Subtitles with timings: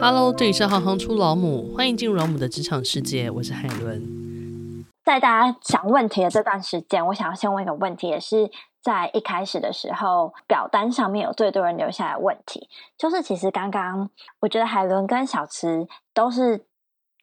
[0.00, 4.84] Hello，这里是行行出老母，欢迎进入老母的职场世界，我是海伦。
[5.04, 8.50] 在大家想问题的这段时间，我想要先问一个问题，也是
[8.82, 12.68] 在一开始的时候表单上面有最多人留下来问题，
[12.98, 14.10] 就是其实刚刚
[14.40, 16.66] 我觉得海伦跟小池都是。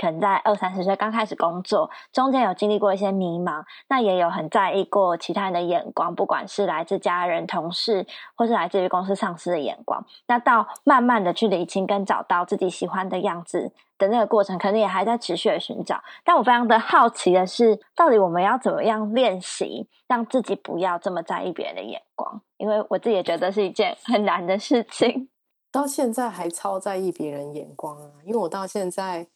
[0.02, 8.04] 可能在二三十岁刚开始工作，中间有经历过一些迷茫，那也有很在意过其他人的眼光，不管是来自家人、同事，
[8.36, 10.04] 或是来自于公司上司的眼光。
[10.26, 16.02] 那到慢慢的去理清跟找到自己喜欢的样子的那个过程，可能也还在持续的寻找。
[16.24, 22.42] 但我非常的好奇的是，到底我们要怎么样练习，让自己不要这么在意别人的眼光？
[22.58, 25.30] 因为我自己也觉得是一件很难的事情。
[25.72, 29.28] 到现在还超在意别人眼光啊，因为我到现在。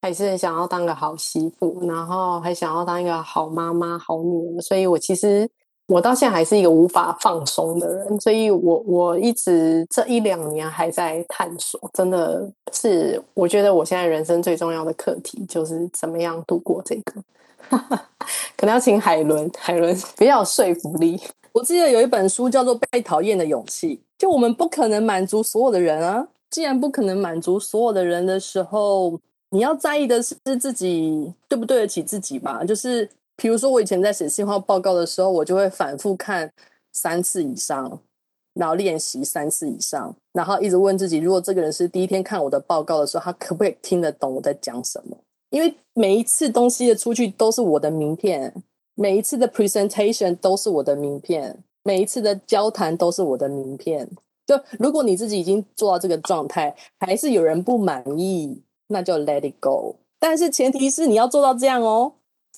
[0.00, 5.48] 还是很想要当个好媳妇，然后还想要当一个好妈妈、好女儿，所以我其实
[5.88, 17.20] 我到现在还是一个无法放松的人，所以我我一直这一两年还在探索，真的是我觉得我现在人生最重要的课题就是怎么样度过这个，
[18.56, 21.20] 可能要请海伦，海伦比较有说服力。
[21.52, 29.18] 我记得有一本书叫做《被讨厌的勇气》，就我们不可能满足所有的人啊，既然不可能满足所有的人的时候。
[29.50, 32.62] 你要在意的是自己对不对得起自己吧？
[32.64, 36.52] 就是比如说，我以前在写信号报告的时候，我就会反复看
[36.92, 38.00] 三次以上，
[38.54, 45.16] 然后练习三次以上，然后一直问自己：如果这个人是第一天看我的报告的时候，他可不可以听得懂我在讲什么？
[45.50, 48.52] 因为每一次东西的出去都是我的名片，
[48.94, 54.06] 每一次的 presentation 都是我的名片，每一次的交谈都是我的名片。
[54.46, 58.62] 就如果你自己已经做到这个状态，还是有人不满意。
[58.88, 62.10] 那就 let it go，但是前提是你要做到这样哦，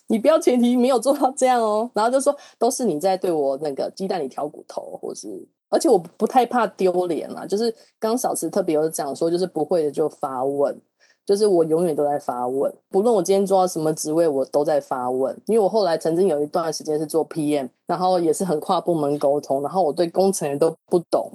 [0.07, 5.29] 你不要前提没有做到这样哦，然后就说都是你在对我那个鸡蛋里挑骨头，或是，
[5.69, 10.81] 而且我不太怕丢脸啦，就是刚小池特别有讲说，就是不会的就发问，
[11.27, 21.29] 就是我永远都在发问，不论我今天做到什么职位，我都在发问，因为我后来曾经有一段时间是做 PM，然后也是很跨部门沟通，然后我对工程人都不懂，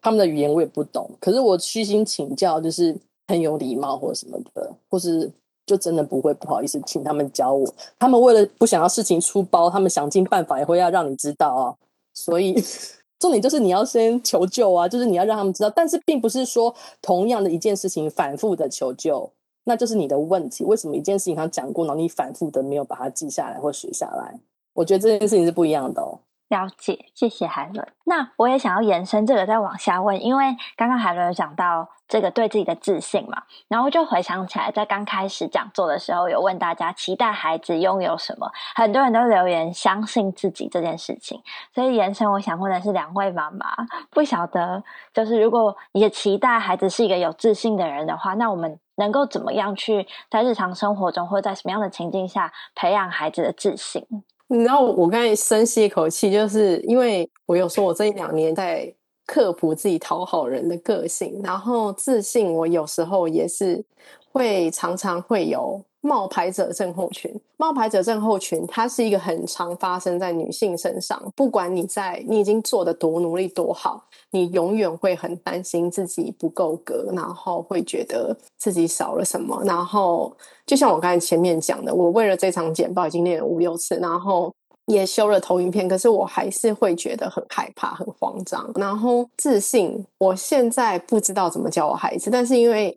[0.00, 2.96] 他们的语言我也不懂，可是我虚心请教，就是。
[3.28, 5.30] 很有礼貌或什么的，或是
[5.66, 7.66] 就真的不会不好意思请他们教我。
[7.98, 11.74] 他们为了不想要事情出包，他们想尽办法也会要让你知道啊。
[12.14, 12.54] 所以
[13.18, 15.70] 重点就是你要先求救啊，就是你要让他们知道。
[15.70, 19.30] 但是并不是说同样的一件事情反复的求救，
[19.64, 20.64] 那就是你的问题。
[20.64, 24.38] 为什么一件事情他讲过，然后你反复的没有把它记下来或写下来？
[24.74, 26.18] 我觉得这件事情是不一样的哦。
[26.48, 27.86] 了解，谢谢海伦。
[28.04, 41.42] 那我也想要延伸这个再往下问，因为刚刚海伦有讲到这个对自己的自信嘛，然后就回想起来，在刚开始讲座的时候，有问大家期待孩子拥有什么，很多人都留言相信自己这件事情。
[41.74, 43.66] 所以延伸，我想问的是，两位妈妈
[44.10, 54.06] 不晓得，就是如果你的期待孩子是一个有自信的人的话，那我们能够怎么样去在日常生活中，或在什么样的情境下培养孩子的自信？
[54.48, 58.92] 你知道我刚才深吸一口气，就是因为我有说，我这一两年在
[59.26, 63.84] 克服自己讨好人的个性，然后自信，我有时候也是
[64.32, 65.82] 会常常会有。
[66.06, 71.20] 冒牌者症候群，冒牌者症候群，它是一个很常发生在女性身上。
[71.34, 79.60] 不管你在，你已经做得多努力多好，你永远会很担心自己不够格，然后会觉得自己少了什么。
[79.64, 80.32] 然后，
[80.64, 84.54] 就像我刚才前面讲的，我为了这场简报已经练了五六次，然后
[84.86, 88.70] 也修了投影片，可是我还是会觉得很害怕、很慌张。
[88.76, 92.96] 然后自信，我现在不知道怎么教我孩子，但是因为。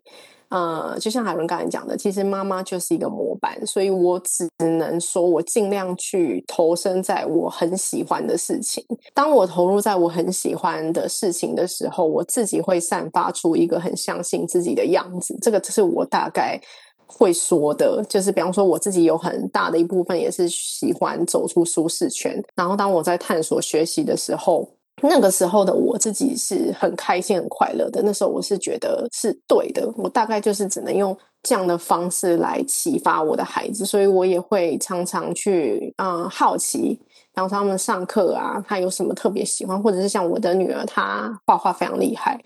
[0.50, 8.84] 呃，就像海伦刚才讲的，其实妈妈就是一个模板，所以我只能说，我尽量去投身在我很喜欢的事情。
[9.14, 15.38] 当我投入在我很喜欢的事情的时候，我自己会散发出一个很相信自己的样子。
[15.40, 16.60] 这个是我大概
[17.06, 22.42] 会说的，就是比方说，我自己有很大的一部分也是喜欢走出舒适圈。
[22.56, 24.68] 然后，当我在探索学习的时候，
[25.02, 28.02] 那个时候的我自己是很开心、很快乐的。
[28.02, 29.88] 那时候我是觉得是对的。
[29.96, 37.00] 我大概就是只能用这样的方式来启发我的孩子，所以我也会常常去嗯好奇，
[37.34, 42.38] 然后他们上课啊，他有什么特别喜欢，或者是像我的女儿，她画画非常厉害。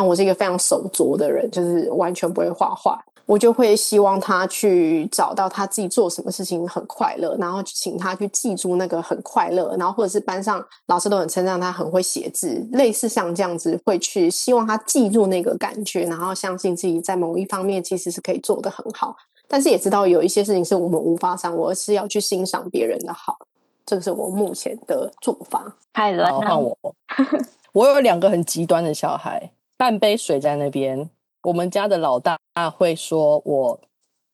[0.00, 2.98] 那我是一个非常手拙的人，就是完全不会画画。
[3.26, 19.14] 我就会希望他去找到他自己做什么事情很快乐，然后请他去记住那个很快乐，然后或者是班上老师都很称赞他很会写字，类似像这样子，会去希望他记住那个感觉，然后相信自己在某一方面其实是可以做得很好，
[19.46, 23.36] 但是也知道有一些事情是我们无法掌握，而是要去欣赏别人的好，
[23.84, 25.76] 这个是我目前的做法。
[25.92, 26.76] 太了，换我，
[27.72, 31.08] 我有两个很极端的小孩，半杯水在那边。
[31.40, 32.38] 我们家的老大
[32.76, 33.80] 会说我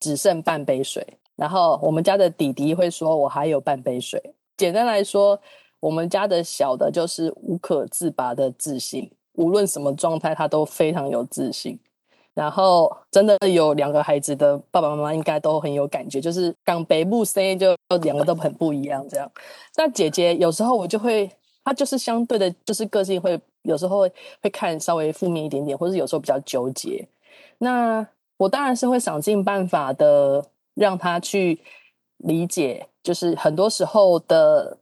[0.01, 1.07] 只剩半杯水，
[1.37, 4.21] 然后我们家的弟弟会说我还有半杯水。
[4.57, 5.41] 简单来说，
[5.79, 11.79] 我们家的小的就是无可自拔的自信，无论什么状态，他都非常有自信。
[12.35, 17.73] 然后真的有两个孩子的爸爸妈妈应该都很有感觉，就是港北部声音就
[18.03, 19.31] 两个都很不一样这样。
[19.77, 21.31] 那姐姐有时候我就会，
[21.65, 24.09] 她就是相对的，就是个性会有时候
[24.41, 27.07] 会看稍微负面一点点，或是有时候比较纠结。
[27.59, 31.61] 那我当然是会想尽办法的让他去
[32.19, 34.79] 理解，就是很多时候的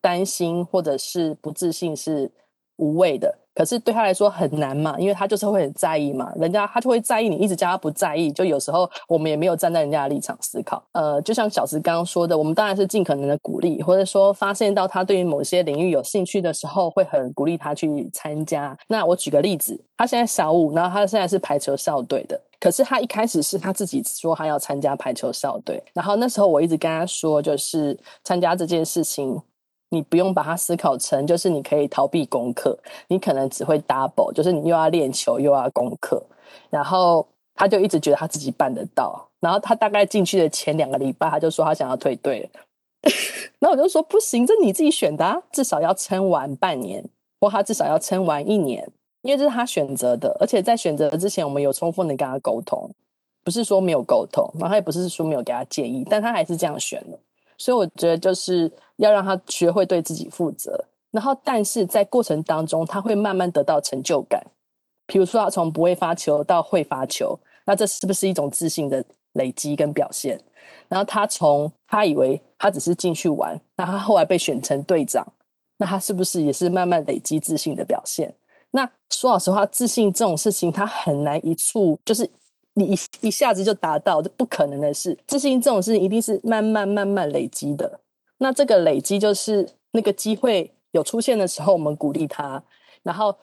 [0.00, 2.30] 担心或者是不自信是
[2.76, 3.38] 无谓的。
[3.58, 10.80] 可是对他来说很难嘛，因为他就是会很在意嘛，人家他就会在意你，一直叫他不在意，就有时候我们也没有站在人家的立场思考。
[10.92, 18.78] 呃，就像小石刚刚说的，我们当然是尽可能的鼓励，或者说发现到他对于某些领域有兴趣的时候，会很鼓励他去参加。
[18.86, 29.36] 那我举个例子，他现在小五，然后他现在是排球校队的，可是他一开始是他自己说他要参加排球校队，然后那时候我一直跟他说，就是参加这件事情。
[29.90, 36.22] 你不用把它思考成，就是你可以逃避功课，你可能只会 double，就是你又要练球又要功课，
[36.70, 42.60] 然后他就一直觉得他自己办得到，然后他大概进去的前两个礼拜，他就说他想要退队了，
[43.58, 47.04] 然后我就说不行，这你自己选的啊，至少要撑完半年，
[47.40, 48.86] 或他至少要撑完一年，
[49.22, 52.90] 因为这是他选择的，而且在选择之前，我们有充分的跟他沟通，
[53.42, 57.18] 不是说没有沟通，然后他也不是说没有给他建议，但他还是这样选的。
[57.56, 64.40] 所以我觉得就是要让他学会对自己负责，然后但是在过程当中，他会慢慢得到成就感。
[65.06, 70.40] 比如说，他从不会发球到会发球，那这是不是一种自信的累积跟表现？
[70.88, 75.26] 然后他从他以为他只是进去玩，那他后来被选成队长，
[75.78, 78.34] 那他是不是也是慢慢累积自信的表现？
[78.70, 82.30] 那说老实话，自信这种事情，他很难一触就是。
[82.74, 85.18] 你一一下子就达到，这不可能的事。
[85.26, 87.98] 自信这种事情一定是慢慢慢慢累积的。
[88.38, 92.62] 那这个累积就是那个机会有出现的时候，我们鼓励他。
[93.02, 93.34] 然后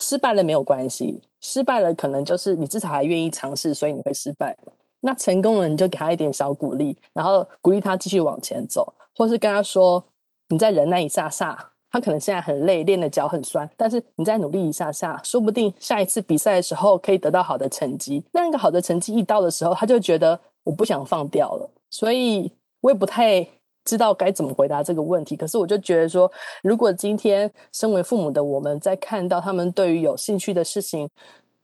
[0.00, 4.56] 失败了没有关系，失败了可能就是你至少还愿意尝试，所以你会失败。
[5.00, 10.04] 那成功了，你就给他一点小鼓励，然后鼓励他继续往前走，或是跟他说
[10.48, 18.22] ：“你再忍耐一下下。”他可能现在很累，练的脚很酸，但是你再努力一下下，说不定下一次比赛的时候可以得到好的成绩。
[18.32, 21.70] 那个好的成绩一到的时候，他就觉得我不想放掉了。
[21.88, 22.52] 所以
[22.82, 23.46] 我也不太
[23.86, 25.34] 知道该怎么回答这个问题。
[25.34, 26.30] 可是我就觉得说，
[26.62, 31.08] 如果今天身为父母的我们在看到他们对于有兴趣的事情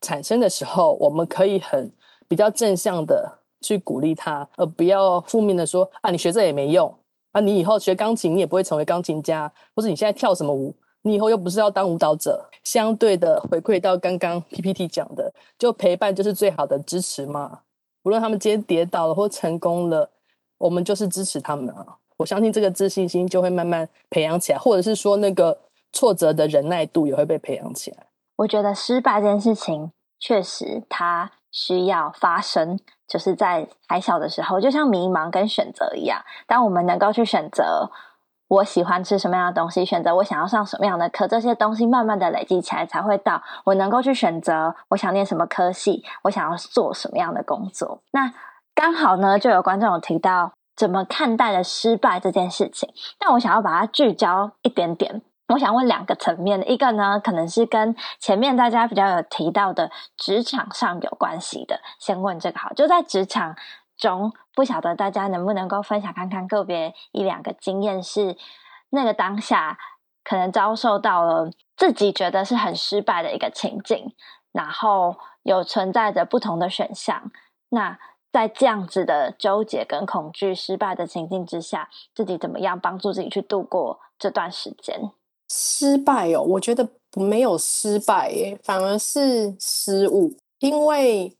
[0.01, 1.91] 产生的时候，我们可以很
[2.27, 3.31] 比较正向的
[3.61, 6.91] 去鼓励他，而不要负面的说啊，你学这也没用。
[7.33, 12.47] 啊，你以后学钢琴，你也不会成为钢琴家，或者你现在跳什么舞，你以后又不是要当舞蹈者。
[12.63, 17.59] 相对的回馈到刚刚 PPT 讲的，就陪伴就是最好的支持嘛。
[18.03, 20.09] 无论他们今天跌倒了或成功了，
[20.57, 21.97] 我们就是支持他们啊。
[22.17, 25.57] 我相信这个自信心就会慢慢培养起来，或者是说那个
[25.91, 27.97] 挫折的忍耐度也会被培养起来。
[28.37, 32.79] 我觉得失败这件事情，确实它需要发生。
[33.05, 36.19] 就是在还小的时候，就像迷茫跟选择一样。
[36.47, 37.91] 当我们能够去选择
[38.47, 47.99] 我喜欢吃什么样的东西，选择我想要上什么样的课，这些东西慢慢的累积起来，才会到我能够去选择我想念什么科系，我想要做什么样的工作。
[48.11, 48.33] 那
[48.73, 55.21] 刚好呢，就有观众有提到怎么看待了失败这件事情，但我想要把它聚焦一点点。
[55.49, 61.79] 我想问两个层面，一个呢，可能是跟前面大家比较有提到的职场上有关系的。
[61.99, 63.55] 先问这个好，就在职场
[63.97, 68.35] 中，不晓得大家能不能够分享看看个别一两个经验，是
[68.89, 69.77] 那个当下
[70.23, 74.13] 可能遭受到了自己觉得是很失败的一个情境，
[74.53, 77.31] 然后有存在着不同的选项。
[77.69, 77.99] 那
[78.33, 85.11] 在这样子的纠结跟恐惧、失败的情境之下，自己怎么样帮助自己去度过这段时间？
[85.51, 90.33] 失败哦，我觉得没有失败耶，反而是失误。
[90.57, 91.31] 因为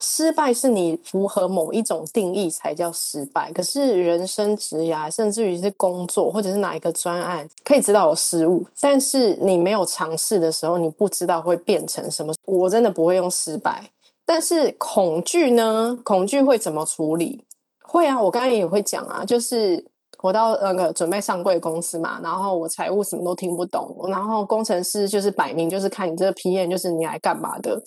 [0.00, 3.50] 失败是你符合某一种定义才叫失败。
[3.52, 12.34] 可是人生职涯，甚至于是工作，或者是哪一个专案，可以知道有失误，但是你没有尝试的时候，你不知道会变成什么。
[12.44, 13.90] 我真的不会用失败，
[14.28, 15.98] 但是恐惧呢？
[16.04, 17.42] 恐惧会怎么处理？
[17.82, 19.82] 会啊，我刚才也会讲啊，就是。
[20.20, 27.80] 我到那个准备上柜公司嘛，然后我财务什么都听不懂，然后工程师就是摆明就是看你这个 PM 就是你来干嘛的，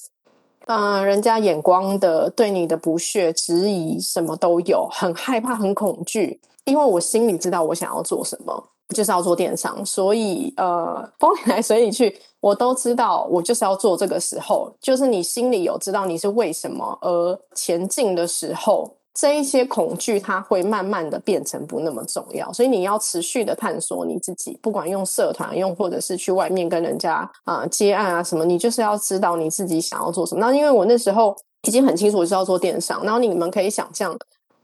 [0.68, 8.64] 嗯、人家眼光的对你的不屑、质疑什么都有，很害怕、很恐惧，因为我心里知道我想要做什么，
[8.96, 22.52] 就是要做电商，所以呃，风里 来水里去，我都知道，我就是要做这个时候，就是你心里有知道你是为什么而前进的时候，这一些恐惧它会慢慢的变成不那么重要。
[22.52, 30.42] 所以你要持续的探索你自己，不管用社团用，或者是去外面跟人家啊、接案啊什么，你就是要知道你自己想要做什么。
[30.42, 31.36] 那因为我那时候
[31.68, 34.18] 已经很清楚我是要做电商，然后你们可以想象。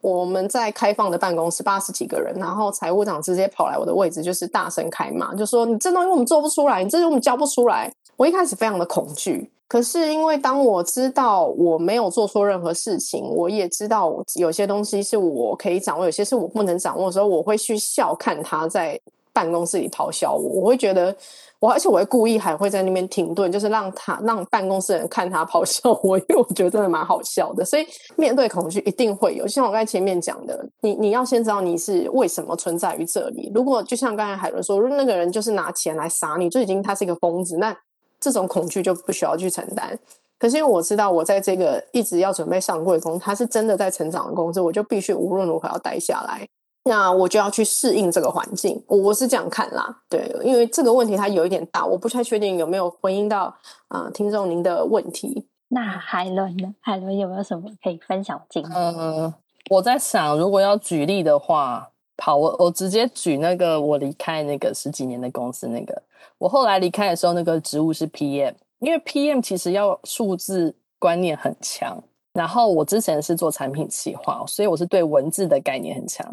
[0.08, 19.00] 我们在开放的办公室，八十几个人，然后财务长直接跑来我的位置，就是大声开骂，就说：“你这东西我们做不出来，你这东西我们交不出来。”我一开始非常的恐惧，可是因为当我知道我没有做错任何事情，我也知道有些东西是我可以掌握，有些是我不能掌握的时候，我会去笑看他在
[19.34, 21.14] 办公室里咆哮我，我会觉得。
[21.60, 27.66] 我而且我会故意还会在那边停顿，就是让他让办公室人看他咆哮我，因为我觉得真的蛮好笑的。
[27.66, 27.86] 所以
[28.16, 33.52] 面对恐惧一定会有，像我刚才前面讲的，你你要先知道你是为什么存在于这里。
[33.56, 37.76] 如果就像刚才海伦说，如果那个人就是拿钱来杀你，就已经他是一个疯子，那
[38.20, 39.98] 这种恐惧就不需要去承担。
[40.40, 46.48] 可是因为我知道我在这个一直要准备上柜工，他是真的在成长的公司，我就必须无论如何要待下来。
[46.88, 49.96] 那我就要去适应这个环境，我是这样看啦。
[50.10, 53.54] 对，因为这个问题它有一点大，我不太确定有没有回应到
[53.90, 55.46] 啊、呃、听众您的问题。
[55.68, 56.74] 那海伦呢？
[56.80, 58.72] 海伦有没有什么可以分享经验？
[58.74, 59.34] 嗯，
[59.70, 61.90] 我在想，如果要举例的话，
[62.24, 66.02] 好，我我直接举那个我离开那个十几年的公司，那个
[66.38, 72.02] 我后来离开的时候，那个职务是 PM，因为 PM 其实要数字观念很强，
[72.32, 76.26] 然后我之前是做产品企划，所以我是对文字的概念很强。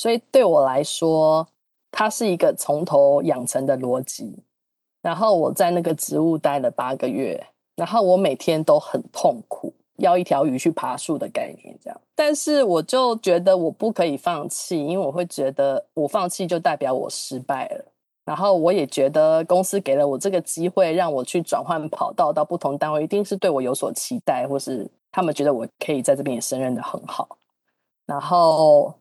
[0.00, 1.46] 所以对我来说，
[1.90, 4.34] 它是一个从头养成的逻辑。
[5.02, 7.38] 然后我在那个植物待了八个月，
[7.76, 12.00] 然后我每天都很痛苦，要一条鱼去爬树的概念这样。
[12.14, 17.84] 但是我就觉得我不可以放弃，因为我会觉得我放弃就代表我失败了。
[18.24, 27.36] 然后我也觉得公司给了我这个机会，让我去转换跑道到不同单位，一定是对我有所期待，或是他们觉得我可以在这边也胜任得很好。
[28.06, 28.94] 然后。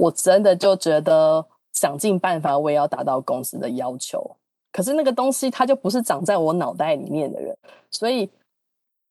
[0.00, 4.34] 我真的就觉得想尽办法，我也要达到公司的要求。
[4.72, 7.54] 可是那个东西它就不是长在我脑袋里面的人，
[7.90, 8.30] 所以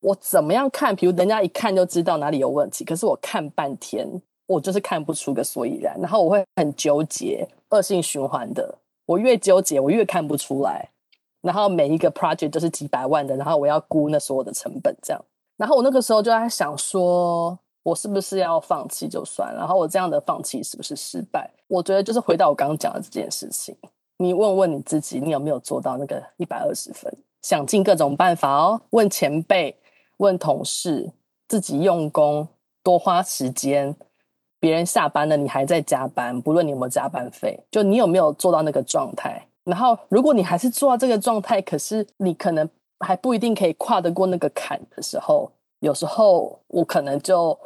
[0.00, 0.96] 我怎么样看？
[0.96, 4.04] 比如人家一看就知道哪里有问题，可是我看半天，
[4.46, 5.96] 我就是看不出个所以然。
[6.00, 8.76] 然后我会很纠结，恶性循环的。
[9.06, 10.88] 我越纠结，我越看不出来。
[11.40, 15.24] 然后每一个 project 都是几百万的，然后我要估那所有的成本，这样。
[15.56, 17.56] 然后我那个时候就在想说。
[17.82, 19.54] 我是不是要放弃就算？
[19.54, 21.50] 然后我这样的放弃是不是失败？
[21.66, 23.76] 我觉得就是回到我刚刚讲的这件事情，
[24.18, 27.12] 你问问你自己，你有没有做到那个一百二十分？
[27.42, 29.74] 想尽各种办法哦，问前辈，
[30.18, 31.10] 问同事，
[31.48, 32.46] 自己用功，
[32.82, 33.96] 多花时间。
[34.58, 39.42] 别人下班了，你还在加班，不论你有没有加班费，就你有没有做到那个状态？
[39.64, 42.68] 然后，如果你还是做到这个状态，可是你可能
[42.98, 45.50] 还不一定可以跨得过那个坎的时候。
[45.80, 47.58] 有时候我可能就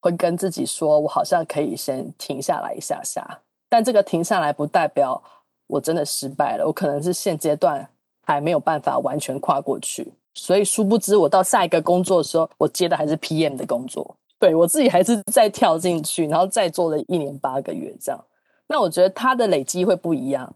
[0.00, 5.22] 会跟自己说，我好像可以先停下来一下下，但这个停下来不代表
[5.66, 7.88] 我真的失败了，我可能是现阶段
[8.26, 18.24] 还没有办法完全跨过去，所以殊不知我到下一个工作的时候，我接的还是 PM 的工作，对，我自己还是再跳进去，然后再做了一年八个月这样。
[18.66, 20.50] 那我觉得它的累积会不一样，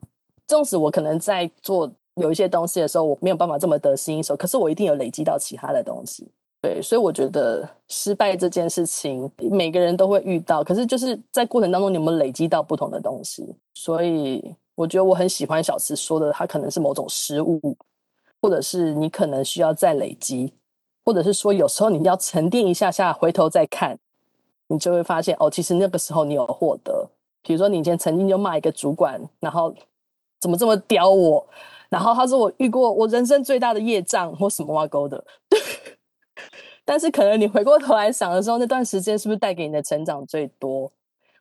[0.46, 6.30] 纵使我可能在做有一些东西的时候，我没有办法这么得心应手，可是我一定有累积到其他的东西。
[6.64, 13.54] 对，所以我觉得失败这件事情每个人都会遇到，可是就是在过程当中你有没有累积到不同的东西？
[13.74, 14.42] 所以
[14.74, 17.76] 我觉得我很喜欢小慈说的，他可能是某种失误，
[18.40, 20.54] 或者是你可能需要再累积，
[21.04, 23.98] 或者是说有时候你要沉淀一下下，回头再看，
[24.68, 27.06] 你就会发现哦，其实那个时候你有获得。
[27.42, 29.70] 比如说你以前曾经就骂一个主管，然后
[30.40, 31.46] 怎么这么刁我，
[31.90, 35.22] 然后他说我遇过我人生最大的业障或什么挖沟的。
[36.84, 40.90] 但是可能你回过头来想的时候，那段时间是不是带给你的成长最多？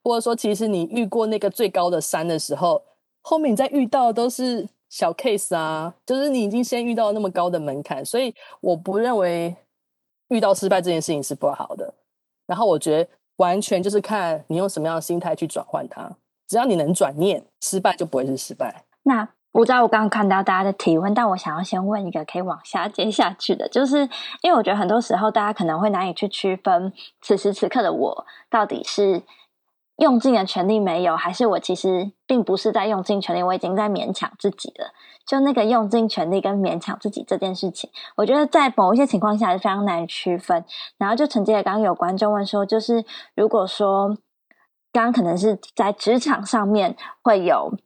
[0.03, 2.81] 或者说，其实你遇过那个最高的山的时候，
[3.21, 9.55] 后面你再遇到都是小 case 啊，就是你已经先遇到那么高的门槛，所以我不认为
[10.29, 11.93] 遇到失败这件事情是不好的。
[12.45, 16.09] 然后我觉得完全就是看你用什么样的心态去转换它，
[16.47, 18.83] 只要你能转念，失败就不会是失败。
[19.03, 19.27] 那。
[19.53, 23.99] 我知道我刚刚看到大家的提问，但我想要先问一个可以往下接下去的，就是
[24.41, 26.91] 因为我觉得很多时候大家可能会难以去区分
[27.21, 29.21] 此时此刻的我到底是
[29.97, 34.91] 用尽了全力没有，还是我其实并不是在用尽全力，我已经在勉强自己了。
[35.27, 40.65] 就那个用尽全力跟勉强自己这件事情，我觉得在某一些情况下是非常难区分。
[40.97, 43.05] 然后就承接了刚刚有观众问说，就是
[43.35, 44.17] 如果说
[44.91, 47.77] 刚刚可能是在职场上面会有。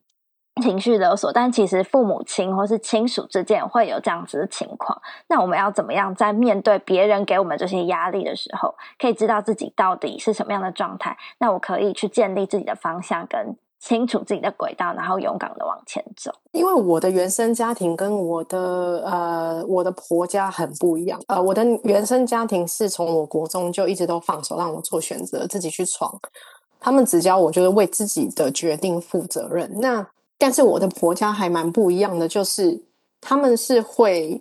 [0.62, 5.00] 情绪勒索，但其实父母亲或是亲属之间会有这样子的情况。
[5.28, 11.18] 那我们要怎么样在面对别人给我们这些压力的时候，可以知道自己到底是什么样的状态？
[11.40, 16.32] 那我可以去建立自己的方向，跟清楚自己的轨道，然后勇敢的往前走。
[16.52, 21.20] 因为我的原生家庭跟我的呃我的婆家很不一样。
[21.28, 26.12] 呃，我的原生家庭是从我国中就一直都放手让我做选择，自己去闯。
[26.80, 29.80] 他们只教我就是为自己的决定负责任。
[29.80, 30.06] 那
[30.40, 32.80] 但是我的婆家还蛮不一样的，就是
[33.20, 34.40] 他们是会，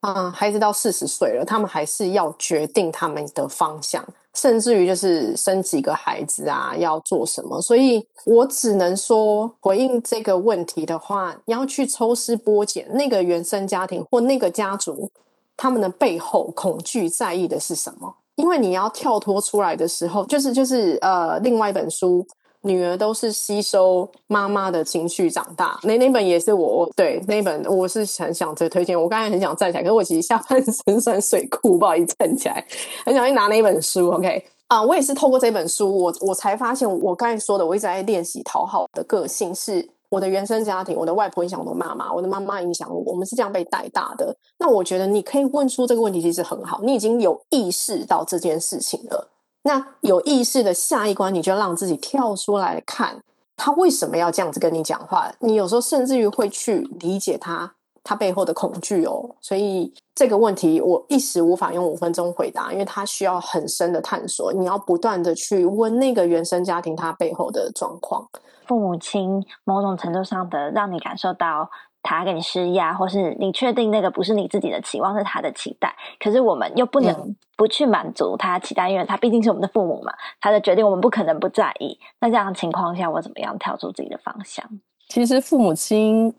[0.00, 7.60] 啊，孩子到四十岁了，他们还是要决定他们的方向，甚至于就是生几个孩子啊，要做什么。
[7.60, 15.08] 所以我只能说，回应这个问题的话，你要去抽丝剥茧，那个原生家庭或那个家族，
[15.56, 18.12] 他们的背后恐惧在意的是什么？
[18.34, 22.26] 因为你要跳脱出来的时候，就是就是呃，另外一本书。
[22.66, 29.00] 女儿都是吸收妈妈的情绪长大，那那本也是我对那本我是很想再推荐。
[29.00, 32.66] 我刚才很想站起来，可是我其实下半身酸水库，不好意思站起来，
[33.04, 34.10] 很想去拿那本书。
[34.10, 44.36] OK 啊，我也是透过这本书，我我才发现我刚才说的，我一直在练习讨好的个性，是我的原生家庭，我的外婆影响我妈妈，我的妈妈影响我，我们是这样被带大的。
[44.58, 49.28] 那我觉得你可以问出这个问题，其实很好，你已经有意识到这件事情了。
[49.66, 53.20] 那有意识的下一关，你就让自己跳出来看
[53.56, 55.28] 他为什么要这样子跟你讲话。
[55.40, 59.28] 你有时候甚至于会去理解他，他背后的恐惧哦。
[59.40, 64.52] 所以这个问题我一时无法用五分钟回答，因为他需要很深的探索。
[64.52, 68.24] 你要不断的去问那个原生家庭他背后的状况。
[68.68, 71.68] 父母亲某种程度上的让你感受到。
[72.06, 75.94] 他给你施压，或是你确定那个不是你自己的期望，是他的期待。
[76.20, 80.12] 可是我们又不能不去满足他的期待，因为他毕竟是我们的父母嘛。
[80.40, 81.98] 他的决定我们不可能不在意。
[82.20, 84.64] 那这样的情况下，我怎么样跳出自己的方向？
[85.08, 86.34] 其实父母亲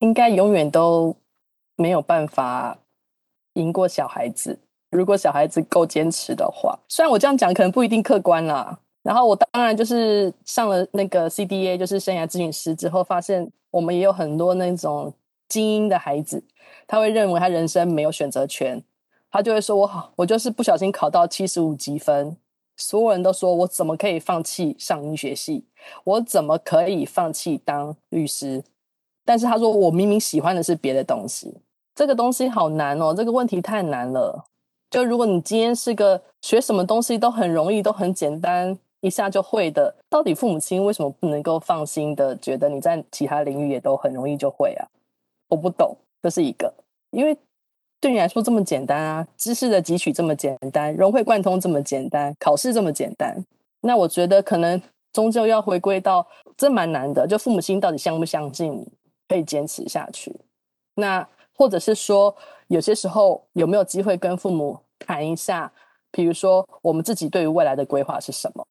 [0.00, 1.16] 应该永远都
[1.76, 2.76] 没有办法
[3.54, 4.58] 赢过小孩子。
[4.90, 8.78] 如果小孩子够坚持的话，虽然我这样讲可能不一定客观啦。
[9.04, 15.12] 然后我当然就是上了那个 CDA，就是生涯咨询师之后，发现我们也有很多那种
[15.46, 16.42] 精英的孩子，
[16.86, 18.82] 他会认为他人生没有选择权，
[19.30, 22.34] 他就会说我好，我就是不小心考到七十五级分，
[22.78, 25.66] 所有人都说我怎么可以放弃上医学系，
[26.04, 28.64] 我怎么可以放弃当律师？
[29.26, 31.54] 但是他说我明明喜欢的是别的东西，
[31.94, 34.46] 这个东西好难哦，这个问题太难了。
[34.90, 38.78] 就如果你今天是个学什么东西都很容易，都很简单。
[39.04, 44.88] 一下就会的，到底父母亲为什么不能够放心的觉得你在其他领域也都很容易就会啊？
[45.48, 46.72] 我不懂，这是一个，
[47.10, 47.36] 因为
[48.00, 53.36] 对你来说这么简单啊，知识的汲取这么简单，融会贯通这么简单，考试这么简单，
[53.82, 54.80] 那我觉得可能
[55.12, 58.88] 终究要回归到这蛮难的，就父母亲到底相不相信你
[59.28, 60.34] 可以坚持下去？
[60.94, 62.34] 那或者是说，
[62.68, 65.70] 有些时候有没有机会跟父母谈一下？
[66.10, 68.64] 比如说，我们自己对于未来的规划是什么？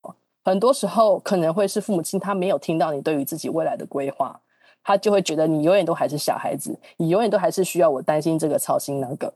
[0.44, 4.40] 很多时候可能会是父母亲他没有听到你对于自己未来的规划，
[4.84, 9.34] 他就会觉得你永远都还是小孩子，你永远都还是需要我担心这个操心那个。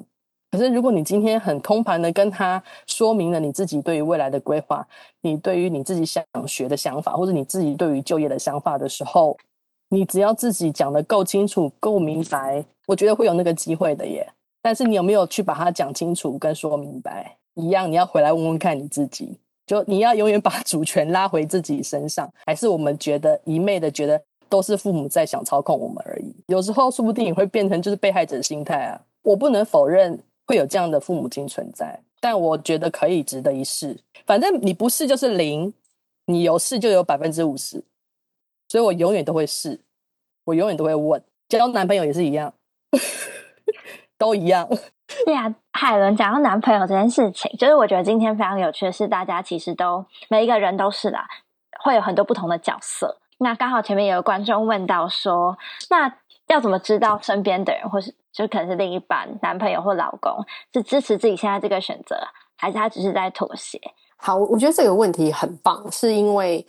[0.49, 4.87] 可是如果你今天很通盘的跟他说明了你自己对于未来的规划，
[5.21, 9.37] 你对于你自己想学的想法，或者你自己对于就业的想法的时候，
[9.89, 14.25] 你只要自己讲的够清楚、够明白，我觉得会有那个机会的耶。
[14.61, 17.37] 但是你有没有去把它讲清楚跟说明白？
[17.55, 19.37] 一样，你要回来问问看你自己。
[19.67, 26.33] 就你要永远把主权拉回自己身上，还是我们觉得一昧的觉得都是父母在想操控我们而已？
[26.47, 29.01] 有时候说不定你会变成就是被害者心态啊！
[29.23, 33.99] 我不能否认会有这样的父母亲存在，但我觉得可以值得一试。
[34.25, 35.73] 反正你不试就是零，
[36.27, 37.83] 你有试就有百分之五十，
[38.69, 39.77] 所以我永远都会试，
[40.45, 41.21] 我永远都会问。
[41.49, 42.53] 交男朋友也是一样，
[44.17, 44.69] 都一样。
[45.25, 51.25] 对啊，海伦讲到男朋友这件事情，就是我觉得今天非常有趣的是，大家其实都每一个人都是啦，
[51.81, 53.17] 会有很多不同的角色。
[53.37, 55.57] 那刚好前面有个观众问到说，
[55.89, 56.13] 那
[56.47, 62.17] 要怎么知道身边的人，或是就可能是另一半、男朋友或老公，是支持自己现在这个选择，
[62.57, 63.79] 还是他只是在妥协？
[64.17, 66.65] 好，我觉得这个问题很棒，是因为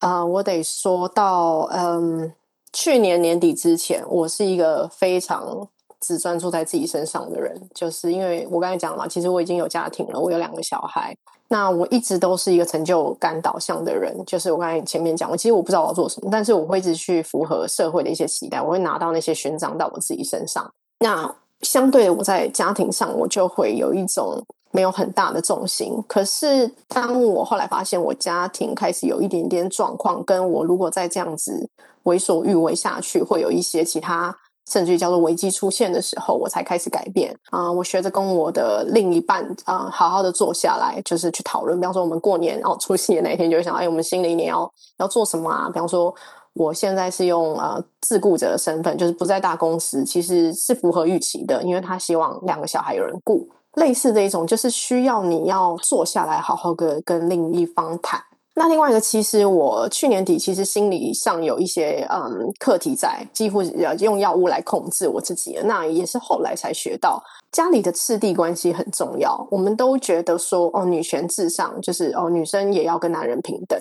[0.00, 2.34] 啊、呃，我得说到，嗯，
[2.72, 5.68] 去年年底之前，我是一个非常。
[6.00, 11.16] 只专注在自己身上的人，就是因为我刚才讲了嘛，其实我已经有家庭了，我有两个小孩。
[11.48, 20.70] 那我一直都是一个成就感导向的人，就是我刚才前面讲，我其实我不知道我要做什么，但是我会一直去符合社会的一些期待，我会拿到那些勋章到我自己身上。
[21.00, 25.94] 那相对，我在家庭上，我就会有一种没有很大的重心。
[26.06, 31.68] 可是当我后来发现我家庭开始有一点点状况，跟我如果再这样子。
[32.04, 34.34] 为所欲为下去，会有一些其他。
[34.68, 41.80] 甚至于叫做危机出现的时候，我才开始改变啊、我学着跟我的另一半啊、好好的坐下来，就是去讨论。
[41.80, 45.70] 比方说，我们过年哦，除夕的那一天，就会想，哎，我们新的一年要要做什么啊？
[45.72, 46.14] 比方说，
[46.52, 53.48] 我现在是用呃自雇者的身份，就是不在大公司，其实是符合预期的，因为他希望两个小孩有人顾。
[53.74, 58.20] 类似这一种，就是需要你要坐下来，好好的跟另一方谈。
[58.58, 65.56] 那另外一个，其实我去年底其实心理上有一些嗯课题在，几乎要用药物来控制我自己。
[65.62, 69.46] 那也是后来才学到，家里的次第关系很重要。
[69.48, 73.80] 我们都觉得说，哦，女权至上，就是哦，女生也要跟男人平等。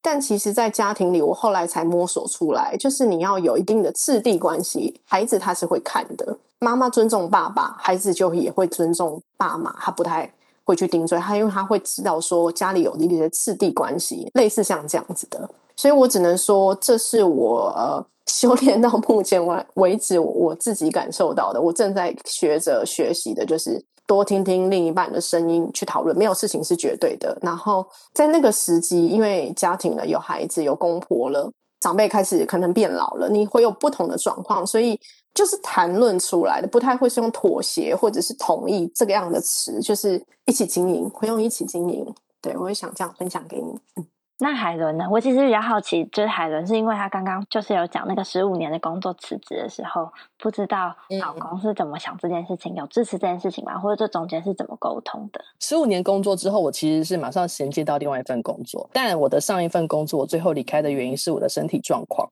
[0.00, 6.38] 但其实，在家庭里，我后来才摸索出来，就是你要有一定的次第关系，孩子他是会看的。
[6.60, 10.32] 妈妈尊重爸爸，孩子就也会尊重爸妈，他不太。
[10.64, 27.38] 会去顶嘴，他因为他会知道说家里有一些次第关系，类似像这样子的，所以我只能说这是我呃修炼到目前为为止我自己感受到的，我正在学着学习的，就是多听听另一半的声音去讨论，没有事情是绝对的。
[27.42, 31.50] 然后在那个时机，因为家庭了，有孩子，有公婆了，
[31.84, 34.98] 长辈开始可能变老了，你会有不同的状况，所以。
[35.34, 42.06] 就是谈论出来的，不太会是用妥协或者是同意这个样的词，就是一起经营，会用一起经营。
[42.40, 43.76] 对，我也想这样分享给你。
[43.96, 44.06] 嗯。
[44.38, 45.06] 那海伦呢？
[45.10, 53.78] 我其实比较好奇，就是海伦是因为她刚刚就是有讲那个十五年的工作辞职的时候，不知道老公是怎么想这件事情，嗯、有支持这件事情吗？
[53.78, 55.40] 或者这中间是怎么沟通的？
[55.60, 62.28] 十五年工作之后，我其实是马上衔接到另外一份工作，但我的上一份工作我最后离开的原因是我的身体状况。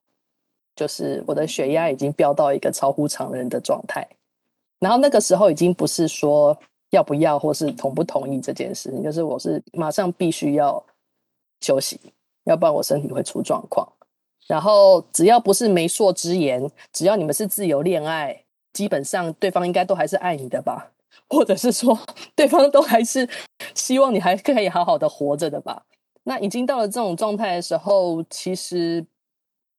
[0.75, 4.03] 就是我的血压已经飙到一个超乎常人的状态，
[4.79, 6.57] 然后那个时候已经不是说
[6.89, 10.83] 要不要或是同不同意这件事情，就是我是马上必须要
[11.63, 11.99] 休息，
[12.43, 13.87] 要不然我身体会出状况。
[14.47, 20.91] 然后只要不是媒妁之言，只要你们是自由恋爱，基本上对方应该都还是爱你的吧，
[21.29, 21.97] 或者是说
[22.35, 23.27] 对方都还是
[23.73, 25.85] 希望你还可以好好的活着的吧。
[26.23, 29.05] 那已经到了这种状态的时候，其实。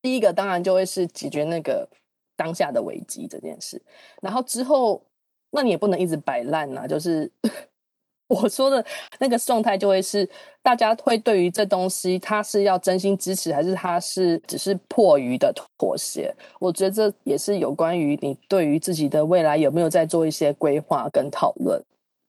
[0.03, 1.89] 第一个当然就会是解决那个
[2.37, 3.81] 当下的危机这件事，
[4.21, 5.03] 然后之后，
[5.49, 6.87] 那你也不能一直摆烂呐。
[6.87, 7.33] 就是
[8.29, 8.85] 我说的
[9.19, 10.29] 那个状态，就会是
[10.63, 16.35] 大家会对于这东西，他是要真心支持，还是他是只是迫于的妥协？
[16.59, 21.83] 我觉得这也是有关于你对于自己的未来有没有在做一些规划跟讨论。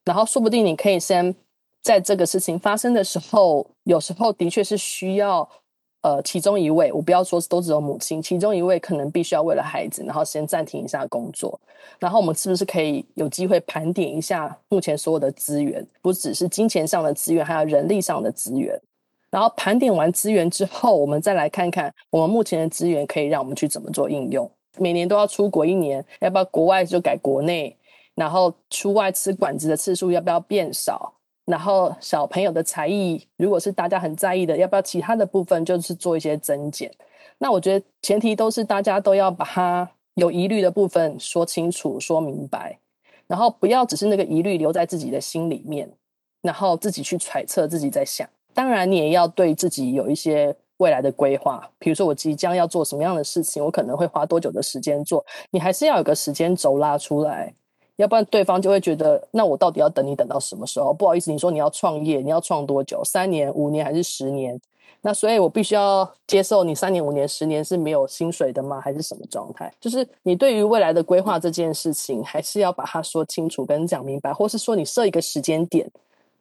[0.04, 1.34] 然后说不定你可以先
[1.82, 5.48] 在这个事情发生的时候，有时候的确是需要。
[6.06, 11.58] 呃，其中一位，我不要说都只有母亲，其中一位可能必须要为了孩子，然后先暂停一下工作，
[11.98, 18.80] 然后我们是不是可以有机会盘点一下目前所有的资源，不只是金钱上的资源，还有人力上的资源。
[19.32, 24.48] 然后盘点完资源之后，我们再来看看我们目前的资源可以让我们去怎么做应用。
[24.78, 27.76] 每年都要出国一年，要不要国外就改国内？
[28.14, 31.12] 然后出外吃馆子的次数要不要变少？
[31.46, 36.92] 然后小朋友的才艺，如果是大家很在意的，要不要其他的部分就是做一些增减？
[37.38, 42.78] 那我觉得前提都是大家都要把它有疑虑的部分说清楚、说明白，
[43.26, 45.88] 然后不要只是那个疑虑留在自己的心里面，
[46.42, 48.28] 然后自己去揣测、自己在想。
[48.52, 57.54] 当然，你也要对自己有一些未来的规划，比如说我即将要做什么样的事情，我可能会花多久的时间做，你还是要有个时间轴拉出来。
[57.96, 60.92] 要不然对方就会觉得，那我到底要等你等到什么时候？
[60.92, 63.02] 不好意思，你说你要创业，你要创多久？
[63.04, 64.60] 三年、五年还是十年？
[65.02, 68.80] 那所以我必须要接受你三年、五年、十年是没有薪水的吗？
[68.80, 69.72] 还是什么状态？
[69.80, 75.88] 就是你对于未来的规划这件事情，还是要把它说清楚跟讲明白，或是说你设一个时间点，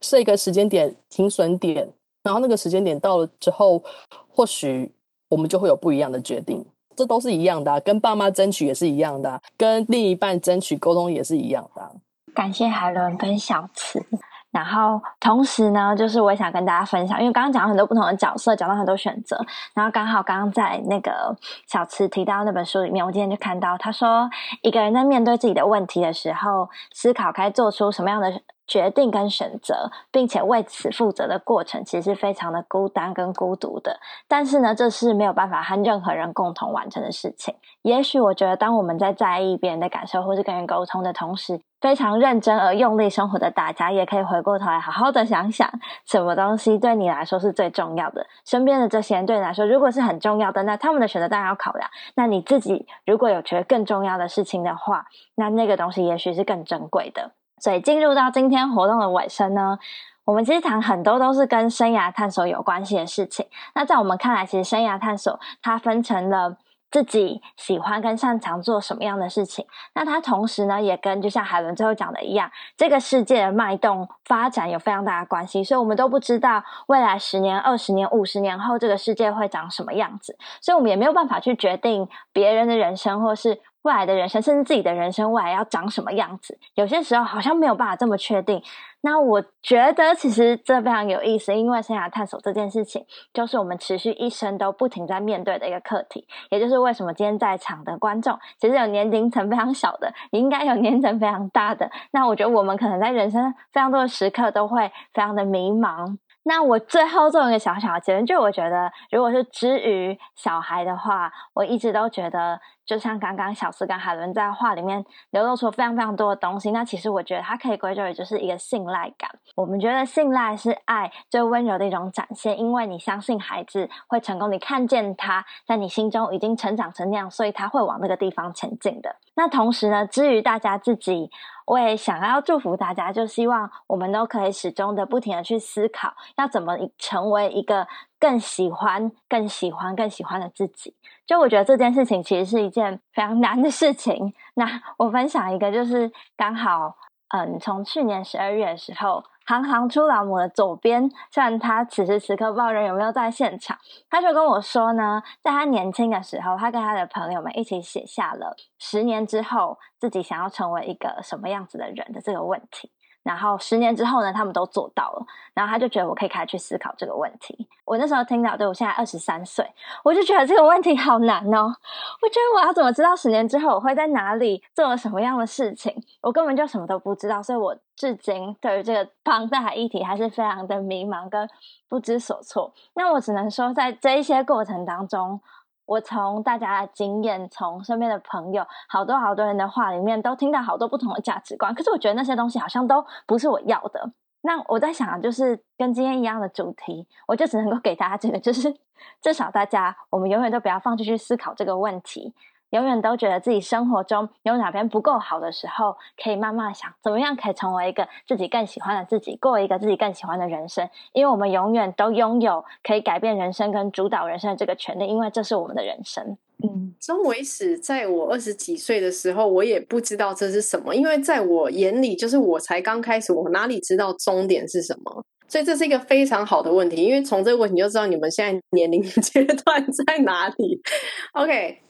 [0.02, 1.88] 设一个时间点停损点，
[2.24, 3.84] 然后那个时间点到了之后，
[4.28, 4.91] 或许
[5.30, 6.65] 我们就会有不一样的决定。
[6.95, 11.91] 这都是一样的啊，跟爸妈争取也是一样的，跟另一半争取沟通也是一样的。
[12.34, 14.03] 感谢海伦跟小慈，
[14.51, 19.39] 然后同时呢，就是我也想跟大家分享，因为刚刚讲了很多不同的角色，讲到很多选择，
[19.73, 21.36] 然后刚好刚刚在那个
[21.67, 24.29] 小慈提到那本书里面，我今天就看到他说，
[24.62, 28.31] 一个人在面对自己的问题的时候，思考该做出什么样的。
[28.67, 33.99] 决定跟选择，并且为此负责的过程，其实是非常的孤单跟孤独的。
[34.28, 37.56] 但是呢，这是没有办法和任何人共同完成的事情。
[37.84, 45.69] 也许我觉得，当我们在在意别人的感受，或是跟人沟通的同时，非常认真而用力生活的大家，也可以回过头来好好的想想，
[46.06, 48.25] 什么东西对你来说是最重要的。
[48.45, 51.88] 身边的这些人对你来说，如果是很重要的，那他们的选择当然要考量。
[52.15, 57.32] 那你自己如果有觉得更重要的事情的话，那那个东西也许是更珍贵的。
[57.60, 59.80] 所以进入到今天活动的尾声呢，
[60.26, 63.48] 我们其实谈很多都是跟生涯探索有关系的事情。
[63.74, 66.58] 那在我们看来，其实生涯探索它分成了
[66.91, 69.65] 自己喜欢跟擅长做什么样的事情。
[69.94, 83.62] 那他同时呢，也跟就像海伦最后讲的一样，这个世界的脉动发展有非常大的关系，所以我们都不知道未来十年、二十年、五十年后这个世界会长什么样子，所以我们也没有办法去决定别人的人生，或是。
[83.86, 88.60] 未来的人生，甚至自己的人生未来要长什么样子，有些时候好像没有办法这么确定。
[89.02, 96.28] 那我觉得其实这非常有意思，因为生涯探索这件事情，就是我们持续一生都不停在面对的一个课题。
[96.50, 101.88] 也就是为什么今天在场的观众，其实有年龄层非常小的，也应该有年龄层非常大的。
[102.10, 106.17] 那我觉得我们可能在人生非常多的时刻都会非常的迷茫。
[106.47, 116.69] 那我最后做一个小小的结论，就我觉得，如果是之于小孩的话，我一直都觉得，就像刚刚小思跟海伦在画里面流露出非常非常多的东西。
[116.69, 119.27] 那其实我觉得它可以归咎于就是一个信赖感。
[119.55, 129.15] 我们觉得信赖是爱最温柔的一种展现，因为你相信孩子会成功，你看见他在你心中已经成长成那样，所以他会往那个地方前进的。
[129.34, 131.31] 那同时呢，至于大家自己，
[131.65, 137.88] 我也想要祝福大家，就希望我们都可以始终的不停的去思考，要怎么成为一个
[138.19, 140.93] 更喜欢、更喜欢、更喜欢的自己。
[141.25, 144.34] 就我觉得这件事情其实是一件非常难的事情。
[144.54, 146.95] 那我分享一个，就是刚好，
[147.30, 149.23] 嗯，从去年十二月的时候。
[149.45, 153.77] 行行出老母的左边，虽然他此时此刻不知道人有没有在现场，
[154.10, 162.91] 他就跟我说呢，在他年轻的时候，他跟他的朋友们一起写下了十年之后自己想要成为一个什么样子的人的这个问题。
[163.25, 165.25] 然后十年之后呢，他们都做到了。
[165.55, 167.67] 然后他就觉得我可以开始去思考这个问题。
[167.85, 169.65] 我那时候听到，对，我现在二十三岁，
[170.03, 171.75] 我就觉得这个问题好难哦。
[172.21, 175.95] 我觉得我要怎么知道十年之后我会在哪里做了什么样的事情？
[176.21, 181.49] 我根本就什么都不知道，所以我至今对于这个庞大的议题还是非常的迷茫跟
[181.89, 182.73] 不知所措。
[182.93, 185.41] 那我只能说，在这一些过程当中。
[185.86, 191.74] 我从大家的经验，从身边的朋友，好多好多人的话里面，都听到好多不同的价值观。
[191.74, 194.12] 可是我觉得那些东西好像都不是我要的。
[194.41, 198.71] 那我在想，就是跟今天一样的主题，我就只能够给大家这个，就是
[199.21, 202.34] 至少大家，我们永远都不要放弃去思考这个问题。
[202.75, 210.88] 永远都觉得自己生活中有哪边不够好的时候，可以慢慢想怎么样可以成为一个自己更喜欢的自己，过一个自己更喜欢的人生。
[211.13, 216.38] 因为我们永远都拥有可以改变人生跟主导人生的这个权利，因为这是我们的人生。
[216.63, 225.23] 嗯，终为始，在我二十几岁的时候，我也不知道这是什么，因为在我眼里，就是我才刚开始，我哪里知道终点是什么？
[225.47, 230.81] 所以这是一个非常好的问题，因为从这个问题就知道你们现在年龄阶段在哪里。
[231.33, 231.85] OK。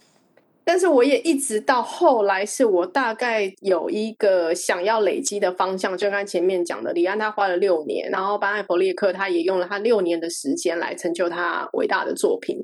[0.65, 12.57] 但是我也一直到后来，是我大概有一个想要累积的方向，就刚前面讲的，李安他花了六年，然后班艾佛列克他也用了他六年的时间来成就他伟大的作品。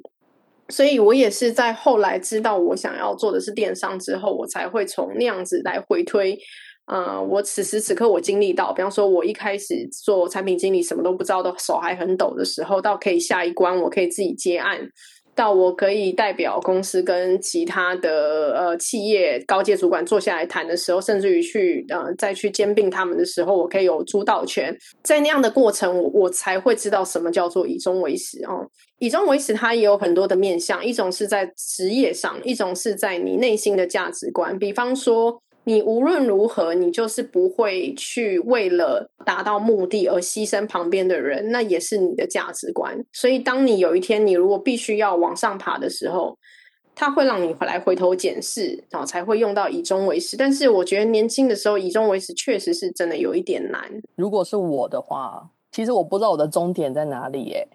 [0.69, 6.39] 所以我也是在后来知道我想要做的是电商之后，我才会从那样子来回推。
[6.87, 14.79] 呃，我此时此刻我经历到，比方说我一开始做产品经理，什么都不知道的手还很抖的时候，到可以下一关，我可以自己接案。
[15.33, 24.77] 到我可以代表公司跟其他的呃企业高阶主管坐下来谈的时候，甚至于去呃再去兼并他们的时候，我可以有主导权。
[25.01, 28.67] 在那样的过程，我我才会知道什么叫做以终为始哦。
[28.99, 34.57] 以终为始，它也有很多的面向，一种是在职业上，一种是在你内心的价值观。
[34.59, 35.41] 比方说。
[35.63, 42.97] 你无论如何，你就是不会去为了达到目的而牺牲旁边的人，那也是你的价值观。
[43.13, 46.35] 所以，当你有一天你如果必须要往上爬的时候，
[46.95, 50.35] 它会让你回来回头检视，然后才会用到以终为始。
[50.35, 53.83] 但是，我觉得年轻的时候以终为始确实是真的有一点难。
[54.15, 57.67] 如果是我的话，其实我不知道我的终点在哪里耶，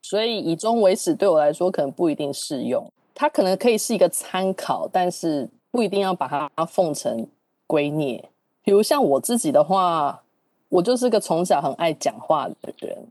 [0.00, 2.88] 所以以终为始对我来说可能不一定适用。
[3.16, 5.50] 它可能可以是一个参考，但是。
[5.70, 7.26] 不一定要把它奉成
[7.66, 8.22] 圭臬。
[8.62, 10.22] 比如像我自己的话，
[10.68, 13.06] 我就是个从小很爱讲话的人。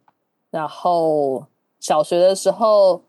[0.52, 1.46] 然后
[1.80, 3.02] 小学的时候，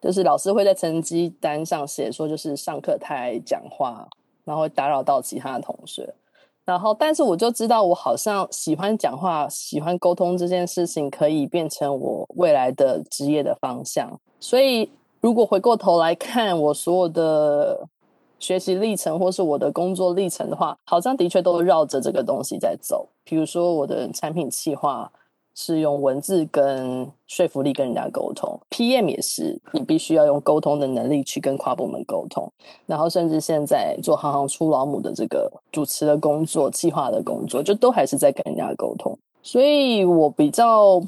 [0.00, 4.06] 就是老师会在成绩单上写说，就是上课太爱讲话，
[4.44, 6.14] 然后会打扰到其他的同学。
[6.64, 14.20] 然后，但是我就知道，我好像喜欢讲话、喜欢沟通这件事情，可以变成我未来的职业的方向。
[14.38, 14.90] 所以，
[15.20, 17.88] 如果回过头来看我所有的。
[18.38, 23.08] 学习历程或是我的工作历程的话，好像的确都绕着这个东西在走。
[23.24, 25.10] 比如说，我的产品企划
[25.54, 32.48] 是用文字跟说服力跟人家沟通，PM 也是，你必须要用沟通的能力去跟跨部门沟通。
[32.86, 39.18] 然后，甚至现在做行行出老母的这个主持的工作、企划的工作，就都还是在跟人家沟通。
[39.42, 41.02] 所以我比较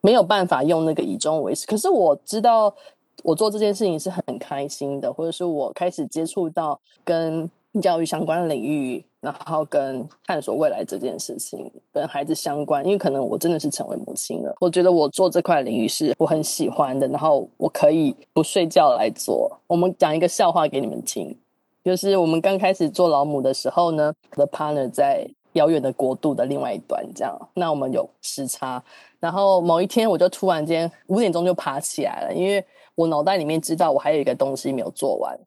[0.00, 2.74] 没有办法用那个以终为始，可是我知道。
[3.22, 7.50] 我做这件事情是很开心的，或者是我开始接触到跟
[7.82, 19.50] 教育相关的领域，然后跟探索未来这件事情跟孩子相关，因为可能我真的是成为母亲了，我觉得我做这块领域是我很喜欢的，然后我可以不睡觉来做。
[19.66, 21.36] 我们讲一个笑话给你们听，
[21.84, 25.28] 就是我们刚开始做老母的时候呢，，The partner 在。
[25.54, 28.80] 遥远的国度的另外一端，这样，那我们有时差。
[29.18, 35.38] 然后某一天，我就突然间五点钟就爬起来了，因为我脑袋里面知道我还有一个东西没有做完。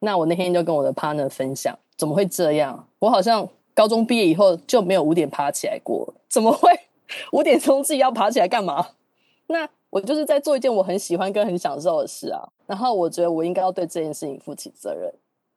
[0.00, 2.86] 那我那天就跟我的 partner 分享，怎么会这样？
[2.98, 6.70] 我好像高中毕业以后就没有五点爬起来过，怎么会
[7.32, 8.86] 五点钟自己要爬起来干嘛？
[9.46, 12.46] 那我就是在做一件我很喜欢跟很享受的事啊。
[12.66, 15.12] 然后我觉得我应该要对这件事情负起责任。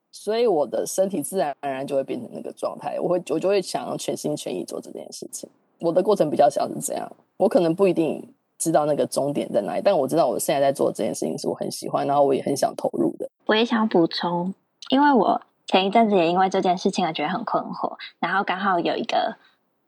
[0.09, 5.47] 所以我的身体自然而然就会变成那个状态，我会我就会想要全心全意做这件事情。
[5.79, 13.29] 我的过程比较像是这样，我可能不一定知道那个终点在哪里，但我知道我现在在做这件事情是我很喜欢，然后我也很想投入的。
[13.45, 14.53] 我也想补充，
[14.89, 19.37] 因为我前一阵子也因为这件事情而觉得很困惑，然后刚好有一个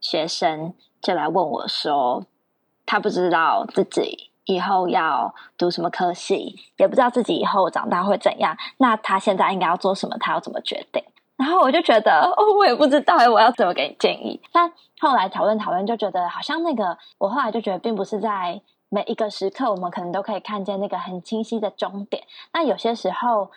[0.01, 2.25] 学生就来问我说，
[2.85, 4.27] 他不知道自己。
[4.45, 8.57] 以后要读什么科系，也不知道自己以后长大会怎样。
[8.77, 10.17] 那他现在应该要做什么？
[10.19, 11.03] 他要怎么决定？
[11.39, 14.39] 然后我就觉得，哦，我也不知道，我要怎么给你建议？
[14.51, 22.21] 但后来讨论讨论，就觉得好像那个，我后来就觉得，并不是在每一个时刻，我们可能都可以看见那个很清晰的终点。
[22.51, 23.49] 那有些时候，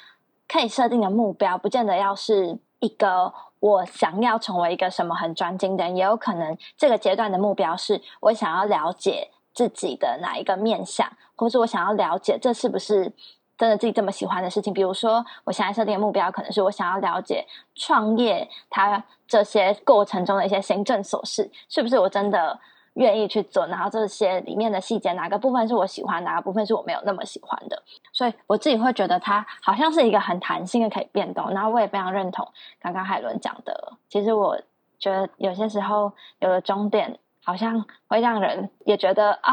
[0.46, 9.30] 可以设定的目标，不见得要是一个我想要成为一个什么很专精的人，也有可能这个阶段的目标是我想要了解。
[9.54, 13.12] 自己的哪一个面向，或是我想要了解这是不是
[13.62, 14.74] 真的自己这么喜欢的事情？
[14.74, 17.46] 比如说，我现在设定的目标可能是我想要了解
[17.76, 22.58] 创业它这些过程中的一些行政琐事，是不是我真的
[22.94, 23.64] 愿意去做？
[23.68, 27.80] 然后这些里面的细节，哪个部分是我喜欢，哪个部分是我没有那么喜欢的？
[28.12, 31.48] 所以我自己会觉得它好像是一个很弹性的可以变动。
[31.50, 32.44] 然后我也非常认同
[32.80, 34.60] 刚刚海伦讲的，其实我
[34.98, 37.16] 觉得有些时候有了终点。
[37.44, 39.52] 好像会让人也觉得啊，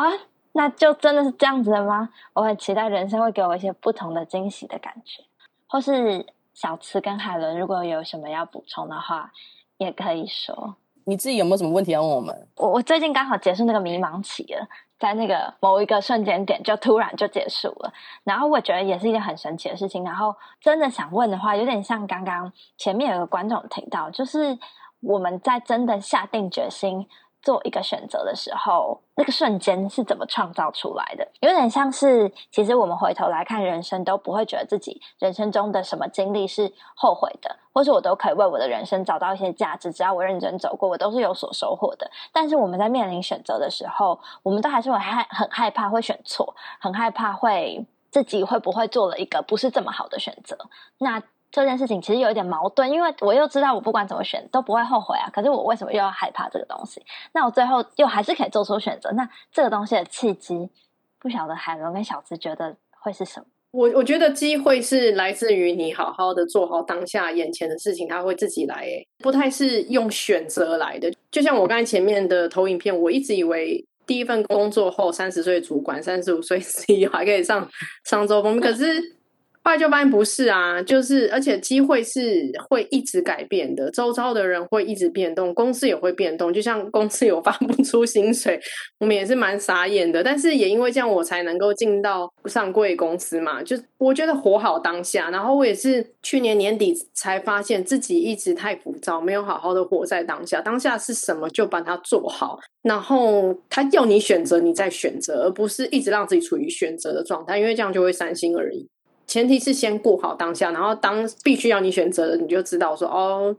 [0.52, 2.10] 那就真的是这样子的吗？
[2.34, 5.24] 我很期待人生会给我一些不同的惊喜的感觉。
[5.68, 9.32] 或是小慈跟海伦，如果有什么要补充的话，
[9.78, 10.76] 也可以说。
[11.06, 12.48] 你自己有没有什么问题要问我们？
[12.56, 14.68] 我我最近刚好结束那个迷茫期了，
[15.00, 17.94] 在那个某一个瞬间点就突然就结束了。
[18.24, 20.04] 然后我觉得也是一件很神奇的事情。
[20.04, 24.58] 然后真的想问的话，有点像刚刚前面有个观众提到，就是
[25.02, 27.08] 我们在真的下定决心。
[27.42, 31.28] 做一个选择的时候，那个瞬间是怎么创造出来的？
[31.40, 39.92] 有点像是，其实我们回头来看人生，都不会觉得自己人生中的什么经历是后悔的，或是我都可以为我的人生找到一些价值。
[39.92, 42.10] 只要我认真走过，我都是有所收获的。
[42.34, 50.58] 但是我们在面临选择的时候，我们都还是会害很害怕会选错，很害怕会自己会不会做了一个不是这么好的选择。
[50.98, 57.02] 那这件事情其实有一点矛盾，因为我又知道我不管怎么选都不会后悔啊，可是我为什么又要害怕这个东西？
[57.34, 60.70] 那我最后又还是可以做出选择，那这个东西的契机，
[61.18, 63.46] 不晓得海伦跟小慈觉得会是什么？
[63.72, 71.12] 我我觉得机会是来自于你好好的做好当下眼前的事情，它会自己来，诶，不太是用选择来的。
[71.32, 77.68] 就像我刚才前面的投影片，我一直以为第一份工作后三十岁主管，三十五岁 CEO 还可以上
[78.06, 79.18] 上周封面，可是。
[79.62, 86.52] 后来就发现不是啊，就是而且机会是会一直改变的，周遭的人会一直变动，公司也会变动。
[86.52, 88.60] 就像公司有发不出薪水，
[89.00, 90.24] 我们也是蛮傻眼的。
[90.24, 93.62] 但是也因为这样，我才能够进到上柜公司嘛。
[93.62, 100.62] 就我觉得活好当下，然后我也是去年年底才发现自己一直太浮躁，没有好好的活在当下。
[100.62, 108.88] 当下是什么就把它做好，然后他要你选择，你再选择，而不是一直让自己处于选择的状态，因为这样就会三心二意。
[109.30, 113.56] 前提是先过好当下，然后当必须要你选择的，你就知道说哦，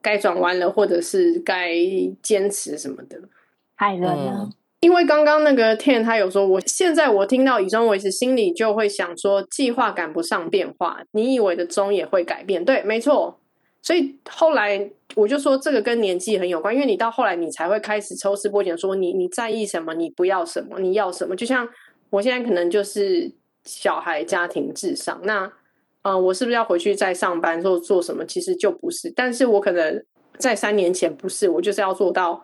[0.00, 1.74] 该转弯了，或者是该
[2.22, 3.20] 坚持什么的。
[3.74, 4.48] 海伦呢？
[4.80, 12.64] 因为刚刚那个 Ten 他有说，我现在我听到以终为始，心里就会想说，计划赶不上变化，你以为的终也会改变。
[12.64, 13.38] 对，没错。
[13.82, 21.36] 所以后来我就说，这个跟年纪很有关，因为你到后来你才会开始抽丝剥茧，说你你在意什么，你不要什么，你要什么。
[21.36, 21.68] 就像
[22.08, 23.30] 我现在可能就是。
[23.68, 25.52] 小孩家庭至上，那，
[26.00, 28.24] 嗯、我是不是要回去再上班做做什么？
[28.24, 30.02] 其实就不是，但是我可能
[30.38, 32.42] 在三年前不是，我就是要做到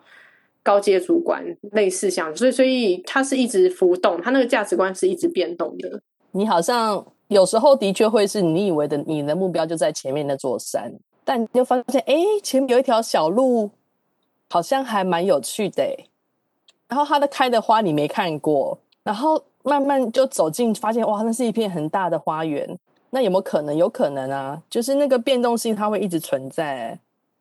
[0.61, 5.99] 高阶主管，类似像，所以所以他是一直浮动，他那个价值观是一直变动的。
[6.31, 13.71] 你好像有时候的确会是你以为的，你的目标就在前面那座山，但你就发现，哎，前面有一条小路，
[14.51, 15.83] 好像还蛮有趣的，
[16.87, 19.43] 然后它的开的花你没看过，然后。
[19.65, 22.77] 慢慢就走进，发现哇，那是一片很大的花园。
[23.09, 23.75] 那有没有可能？
[23.75, 26.97] 有可能啊，就是那个变动性它会一直存在。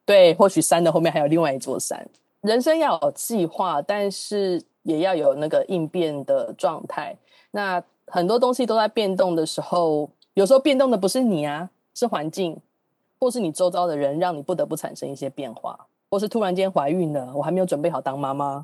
[0.07, 2.07] 对，或许山的后面还有另外一座山。
[2.41, 7.17] 人生要有计划，但是也要有那个应变的状态。
[7.51, 12.57] 那很多东西都在变动的时候，有时候变动的不是你啊，是环境，
[13.19, 15.79] 或是你周遭的人，让你不得不产生一些变化。
[16.11, 18.63] 或是突然间怀孕了，我还没有准备好当妈妈；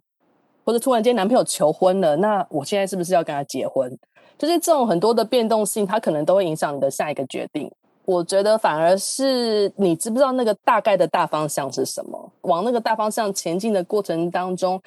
[0.70, 3.90] 或者突然间男朋友求婚了，那我现在是不是要跟他结婚？
[4.38, 7.68] 就是这种很多的变动性，它可能都会影响你的下一个决定。
[8.04, 12.32] 我觉得反而是你知不知道那个大概的大方向是什么？
[12.42, 14.80] 往那个大方向前进的过程当中，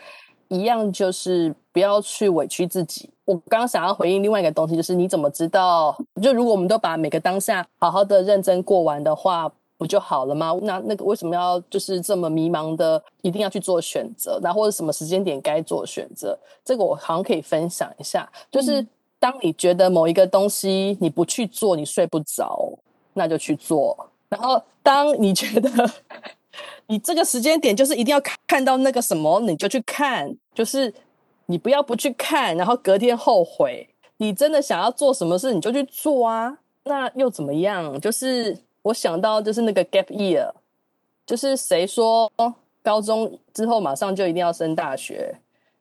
[0.48, 3.10] 一样就是不要去委屈自己。
[3.26, 5.94] 我刚刚想要回应另外一个东西，就是你怎么知道？
[6.22, 9.52] 就如果我们都把每个当下好好的认真过完的话，
[9.84, 10.58] 不就好了吗？
[10.62, 14.40] 那那个为什么要就是这么迷茫的，一定要去做选择？
[14.42, 16.40] 那或者什么时间点该做选择？
[16.64, 18.32] 这个我好像可以分享一下。
[18.50, 18.86] 就是
[19.20, 22.72] 当你觉得某一个东西你不去做，你睡不着。
[23.16, 25.70] 那就去做，然后当你觉得
[26.88, 30.92] 你这个时间点就是一定要看到那个什么，你就去看，就是
[31.46, 33.88] 你不要不去看，然后隔天后悔。
[34.18, 36.58] 你真的想要做什么事，你就去做啊。
[36.86, 38.02] 那又怎么样？
[38.02, 40.52] 就是我想到就是那个 gap year，
[41.26, 42.32] 就是谁说
[42.82, 45.36] 高中之后马上就一定要升大学？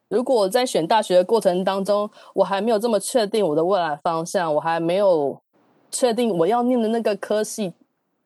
[0.09, 5.39] 如果在选大学的过程当中，我还没有这么确定我的未来方向，我还没有。
[5.95, 7.71] 确定我要念的那个科系，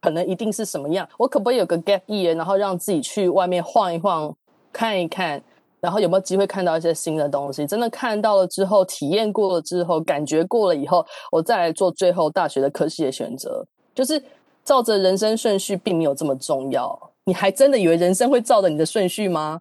[0.00, 1.08] 可能一定是什么样？
[1.18, 4.32] 我可不可以有个 gap year，然后让自己去外面晃一晃，
[4.72, 5.42] 看一看，
[5.80, 7.66] 然后有没有机会看到一些新的东西？
[7.66, 13.66] 真的看到了之后，体验过了之后，感觉过了以后，我再来做最后大学的科系的选择。
[13.96, 14.22] 就是
[14.66, 17.10] 照着人生顺序，并没有这么重要。
[17.24, 19.60] 你还真的以为人生会照着你的顺序吗？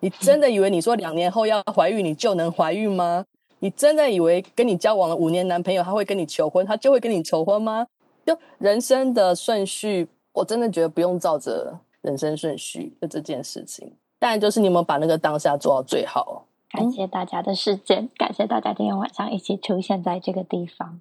[0.00, 3.24] 你真的以为你说两年后要怀孕，你就能怀孕吗？
[3.60, 7.86] 你真的以为跟你交往了五年男朋友，他会跟你求婚，他就会跟你求婚吗？
[8.26, 13.90] 就人生的顺序，我真的觉得不用照着人生顺序的这件事情。
[14.18, 16.44] 当然，就是你有没有把那个当下做到最好。
[16.70, 21.00] 感谢大家的时间，感谢大家今天晚上一起出现在这个地方。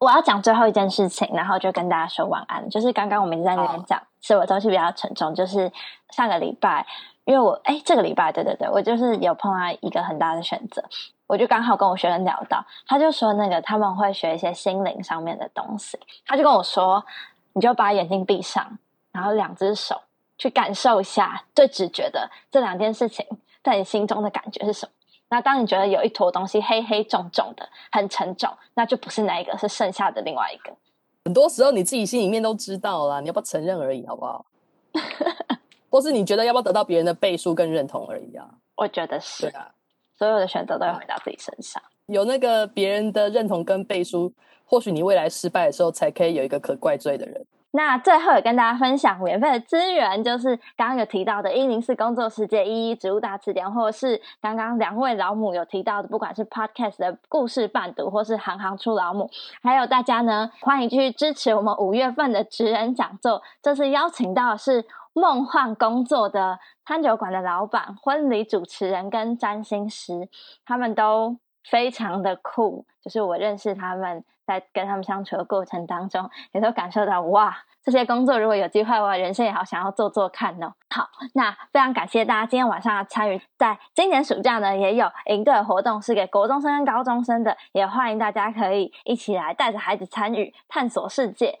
[0.00, 2.66] 我要讲最后一件事情，然后就跟大家说晚安。
[2.70, 5.34] 就是刚刚我们一直在那边讲，是我东西比较沉重。
[5.34, 5.70] 就是
[6.08, 6.86] 上个礼拜，
[7.26, 10.82] 因为我哎，这个礼拜对对对，我就是有碰到一个很大的选择。
[11.26, 17.04] 我就刚好跟我学生聊到，他就说那个他们会学一些心灵上面的东西，他就跟我说，
[17.52, 18.78] 你就把眼睛闭上，
[19.12, 20.00] 然后两只手
[20.38, 23.26] 去感受一下最直觉的这两件事情
[23.62, 24.92] 在你心中的感觉是什么。
[25.30, 30.76] 那当你觉得有一坨东西黑黑重重的，很沉重，那就不是那一个，是剩下的另外一个。
[31.24, 34.44] 很多时候你自己心里面都知道啦，你要不要承认而已，好不好？
[35.88, 38.48] 或是你觉得要不要得到别人的背书跟认同而已啊？
[38.76, 39.72] 我觉得是啊。
[40.18, 44.30] 所有的选择都要回到自己身上，有那个别人的认同跟背书，
[44.66, 47.46] 或许你未来失败的时候，才可以有一个可怪罪的人。
[47.72, 59.30] 那最后也跟大家分享免费的资源，就是刚刚有提到的一零四工作世界一一植物大词典，或者是刚刚两位老母有提到的，不管是 Podcast 的故事伴读，或是行行出老母，
[59.62, 64.86] 还有大家呢，欢迎继续支持我们五月份的职人讲座，这次邀请到的是。
[65.12, 70.28] 梦幻工作的餐酒馆的老板、婚礼主持人跟占星师，
[70.64, 71.36] 他们都
[71.68, 72.86] 非常的酷。
[73.02, 80.72] 就是我认识他们，在跟他们相处的过程当中，也都感受到哇，这些工作如果有机会，我人生也好想要做做看哦。
[80.92, 83.40] 好，那非常感谢大家今天晚上的参与。
[83.56, 91.60] 在今年暑假呢，也有营队活动是给国中生跟高中生的，也欢迎大家可以一起来带着孩子参与探索世界。